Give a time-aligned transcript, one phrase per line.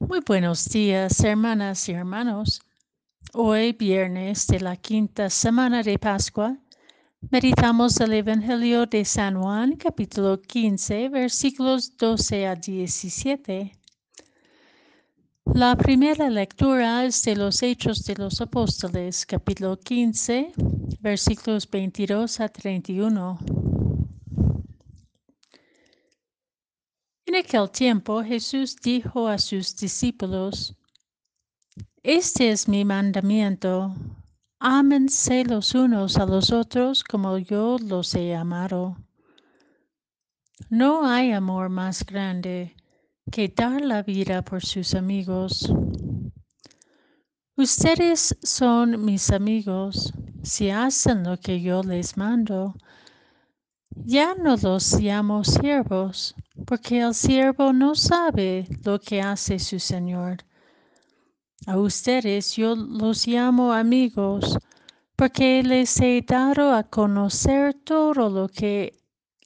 [0.00, 2.62] Muy buenos días, hermanas y hermanos.
[3.32, 6.56] Hoy, viernes de la quinta semana de Pascua,
[7.30, 13.72] meditamos el Evangelio de San Juan, capítulo 15, versículos 12 a 17.
[15.52, 20.52] La primera lectura es de los Hechos de los Apóstoles, capítulo 15,
[21.00, 23.67] versículos 22 a 31.
[27.48, 30.74] Aquel tiempo Jesús dijo a sus discípulos,
[32.02, 33.94] Este es mi mandamiento,
[34.58, 38.98] ámense los unos a los otros como yo los he amado.
[40.68, 42.76] No hay amor más grande
[43.32, 45.72] que dar la vida por sus amigos.
[47.56, 52.74] Ustedes son mis amigos si hacen lo que yo les mando.
[54.04, 56.34] Ya no los llamo siervos,
[56.68, 60.36] porque el siervo no sabe lo que hace su Señor.
[61.66, 64.58] A ustedes yo los llamo amigos,
[65.16, 68.98] porque les he dado a conocer todo lo que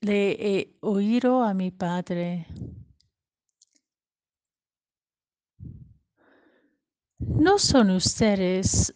[0.00, 2.46] le he oído a mi Padre.
[7.18, 8.94] No son ustedes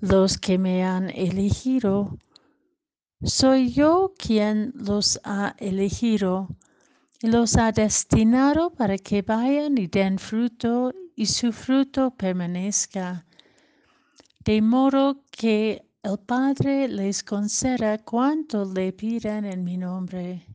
[0.00, 2.16] los que me han elegido,
[3.22, 6.48] soy yo quien los ha elegido
[7.22, 13.26] los ha destinado para que vayan y den fruto y su fruto permanezca,
[14.44, 20.46] de modo que el Padre les conceda cuanto le pidan en mi nombre.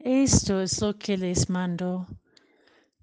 [0.00, 2.06] Esto es lo que les mando,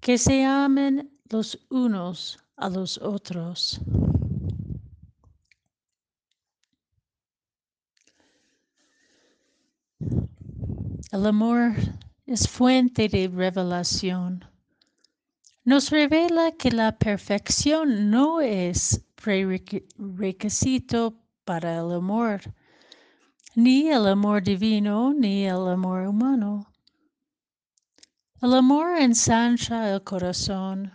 [0.00, 3.80] que se amen los unos a los otros.
[11.10, 11.72] El amor
[12.32, 14.42] es fuente de revelación.
[15.64, 22.40] Nos revela que la perfección no es prerequisito para el amor,
[23.54, 26.72] ni el amor divino, ni el amor humano.
[28.40, 30.90] El amor ensancha el corazón,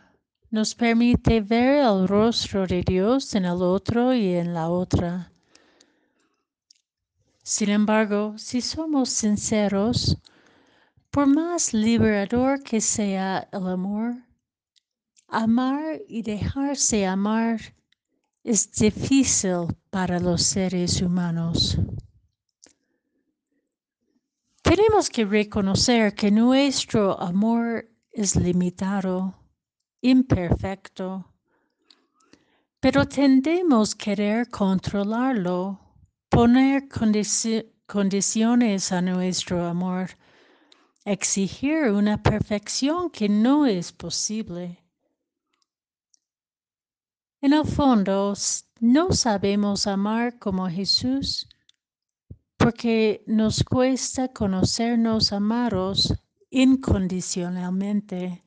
[0.49, 5.31] nos permite ver el rostro de Dios en el otro y en la otra.
[7.43, 10.17] Sin embargo, si somos sinceros,
[11.17, 14.13] por más liberador que sea el amor,
[15.27, 17.59] amar y dejarse amar
[18.43, 21.75] es difícil para los seres humanos.
[24.61, 29.33] Tenemos que reconocer que nuestro amor es limitado,
[30.01, 31.33] imperfecto,
[32.79, 35.79] pero tendemos querer controlarlo
[36.29, 36.87] poner
[37.87, 40.11] condiciones a nuestro amor,
[41.07, 44.83] exigir una perfección que no es posible.
[47.39, 48.33] En el fondo,
[48.81, 51.47] no sabemos amar como Jesús
[52.57, 56.13] porque nos cuesta conocernos amados
[56.49, 58.43] incondicionalmente,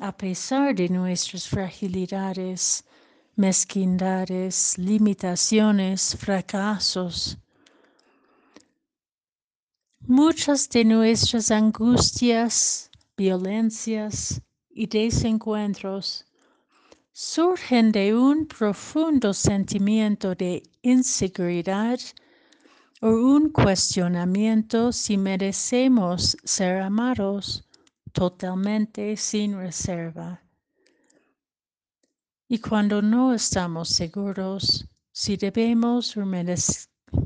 [0.00, 2.84] a pesar de nuestras fragilidades
[3.36, 7.38] mezquindades, limitaciones, fracasos.
[10.06, 16.26] Muchas de nuestras angustias, violencias y desencuentros
[17.10, 21.98] surgen de un profundo sentimiento de inseguridad
[23.00, 27.66] o un cuestionamiento si merecemos ser amados
[28.12, 30.42] totalmente sin reserva.
[32.46, 36.26] Y cuando no estamos seguros si debemos o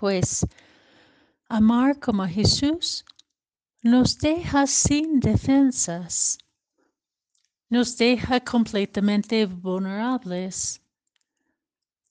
[0.00, 0.46] Pues
[1.48, 3.04] amar como Jesús
[3.82, 6.38] nos deja sin defensas
[7.68, 10.80] nos deja completamente vulnerables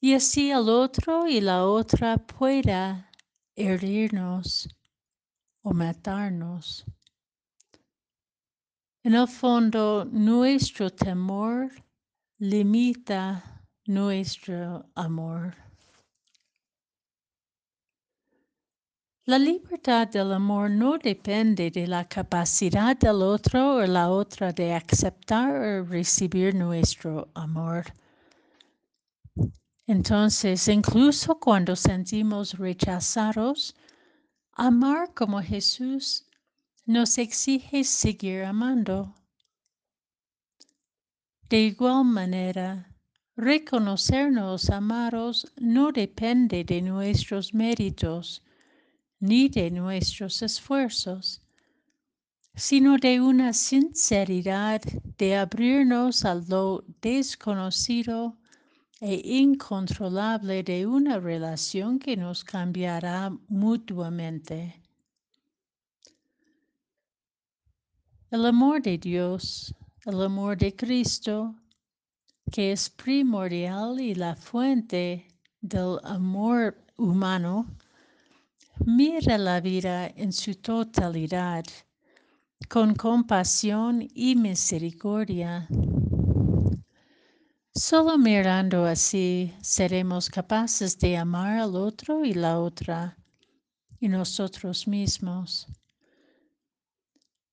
[0.02, 3.10] y así el otro y la otra pueda
[3.56, 4.68] herirnos
[5.64, 6.86] o matarnos.
[9.04, 11.70] En el fondo, nuestro temor
[12.40, 15.56] limita nuestro amor.
[19.28, 24.74] La libertad del amor no depende de la capacidad del otro o la otra de
[24.74, 27.86] aceptar o recibir nuestro amor.
[29.88, 33.76] Entonces, incluso cuando sentimos rechazados,
[34.54, 36.26] amar como Jesús
[36.86, 39.14] nos exige seguir amando.
[41.50, 42.96] De igual manera,
[43.36, 48.42] reconocernos amados no depende de nuestros méritos
[49.20, 51.42] ni de nuestros esfuerzos,
[52.56, 54.82] sino de una sinceridad
[55.18, 58.38] de abrirnos a lo desconocido
[59.02, 64.82] e incontrolable de una relación que nos cambiará mutuamente.
[68.32, 69.74] El amor de Dios,
[70.06, 71.56] el amor de Cristo,
[72.52, 75.28] que es primordial y la fuente
[75.62, 77.66] del amor humano,
[78.86, 81.66] mira la vida en su totalidad,
[82.70, 85.68] con compasión y misericordia.
[87.88, 93.16] Solo mirando así seremos capaces de amar al otro y la otra
[94.00, 95.68] y nosotros mismos.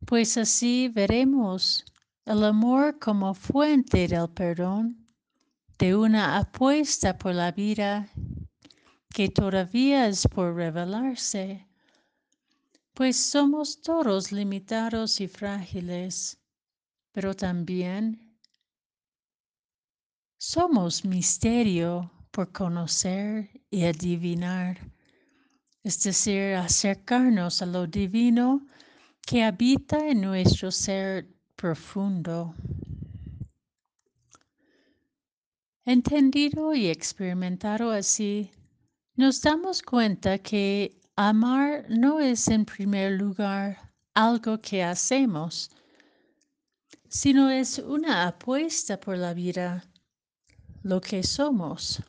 [0.06, 1.84] Pues así veremos
[2.24, 5.06] el amor como fuente del perdón,
[5.78, 8.08] de una apuesta por la vida
[9.10, 11.68] que todavía es por revelarse,
[12.94, 16.38] pues somos todos limitados y frágiles,
[17.12, 18.31] pero también
[20.42, 24.76] somos misterio por conocer y adivinar,
[25.84, 28.66] es decir, acercarnos a lo divino
[29.24, 32.56] que habita en nuestro ser profundo.
[35.84, 38.50] Entendido y experimentado así,
[39.14, 45.70] nos damos cuenta que amar no es en primer lugar algo que hacemos,
[47.08, 49.84] sino es una apuesta por la vida
[50.82, 52.02] lo que somos.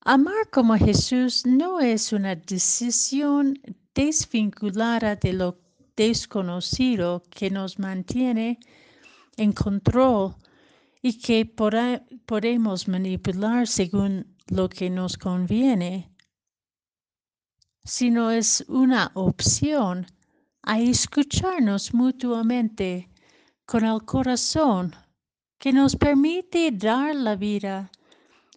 [0.00, 3.58] Amar como Jesús no es una decisión
[3.94, 5.58] desvinculada de lo
[5.96, 8.58] desconocido que nos mantiene
[9.36, 10.34] en control
[11.02, 11.44] y que
[12.26, 16.10] podemos manipular según lo que nos conviene,
[17.84, 20.06] sino es una opción
[20.62, 23.10] a escucharnos mutuamente
[23.66, 24.94] con el corazón
[25.58, 27.90] que nos permite dar la vida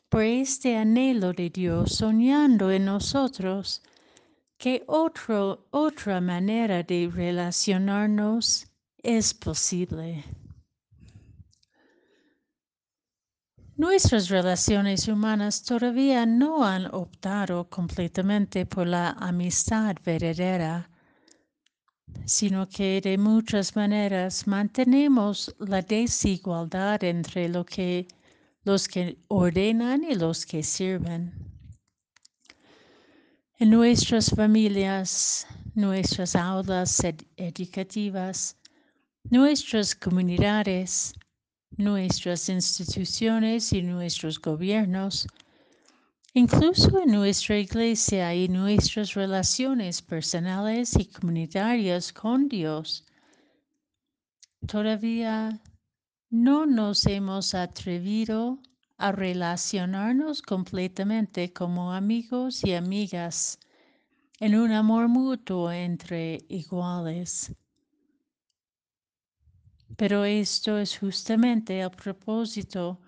[0.09, 3.81] por este anhelo de Dios, soñando en nosotros
[4.57, 8.68] que otro, otra manera de relacionarnos
[9.01, 10.24] es posible.
[13.75, 20.90] Nuestras relaciones humanas todavía no han optado completamente por la amistad verdadera
[22.25, 28.07] sino que de muchas maneras mantenemos la desigualdad entre lo que,
[28.63, 31.33] los que ordenan y los que sirven.
[33.59, 36.99] En nuestras familias, nuestras aulas
[37.37, 38.57] educativas,
[39.29, 41.13] nuestras comunidades,
[41.77, 45.27] nuestras instituciones y nuestros gobiernos,
[46.33, 53.05] Incluso en nuestra iglesia y nuestras relaciones personales y comunitarias con Dios,
[54.65, 55.61] todavía
[56.29, 58.59] no nos hemos atrevido
[58.97, 63.59] a relacionarnos completamente como amigos y amigas
[64.39, 67.53] en un amor mutuo entre iguales.
[69.97, 73.01] Pero esto es justamente el propósito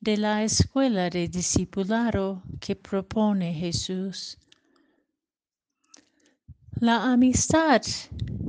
[0.00, 4.38] de la escuela de discipulado que propone Jesús.
[6.80, 7.82] La amistad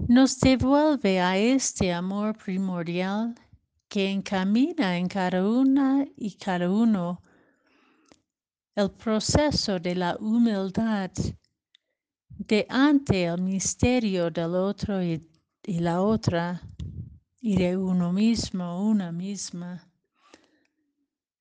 [0.08, 3.34] nos devuelve a este amor primordial
[3.88, 7.22] que encamina en cada una y cada uno
[8.76, 11.12] el proceso de la humildad
[12.30, 15.28] de ante el misterio del otro y,
[15.64, 16.62] y la otra
[17.42, 19.89] y de uno mismo, una misma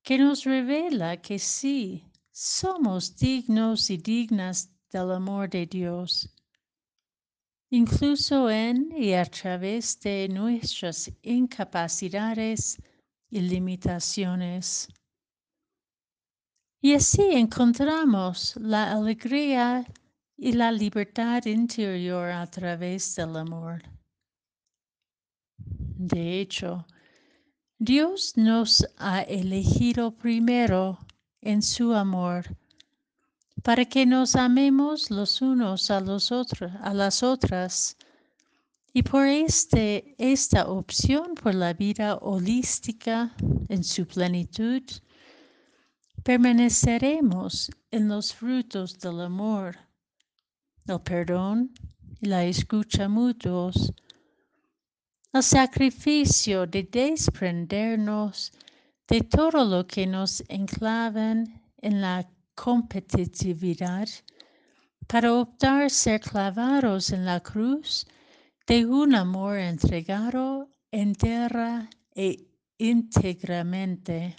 [0.09, 6.35] que nos revela que sí, somos dignos y dignas del amor de Dios,
[7.71, 12.81] incluso en y a través de nuestras incapacidades
[13.29, 14.89] y limitaciones.
[16.81, 19.85] Y así encontramos la alegría
[20.39, 23.83] y la libertad interior a través del amor.
[25.59, 26.87] De hecho,
[27.81, 30.99] Dios nos ha elegido primero
[31.41, 32.45] en su amor
[33.63, 37.97] para que nos amemos los unos a los otros, a las otras.
[38.93, 43.33] Y por este, esta opción por la vida holística
[43.69, 44.83] en su plenitud,
[46.25, 49.79] permaneceremos en los frutos del amor,
[50.89, 51.71] el perdón
[52.21, 53.93] y la escucha mutuos
[55.33, 58.51] el sacrificio de desprendernos
[59.07, 64.09] de todo lo que nos enclavan en la competitividad
[65.07, 68.07] para optar ser clavados en la cruz
[68.67, 72.47] de un amor entregado entera e
[72.79, 74.35] íntegramente.